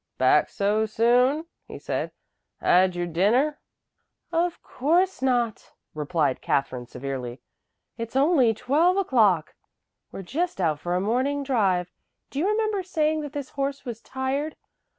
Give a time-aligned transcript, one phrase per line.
[0.17, 2.11] "Back so soon?" he said.
[2.59, 3.59] "Had your dinner?"
[4.31, 7.39] "Of course not," replied Katherine severely.
[7.99, 9.53] "It's only twelve o'clock.
[10.11, 11.91] We're just out for a morning drive.
[12.31, 14.55] Do you remember saying that this horse was tired?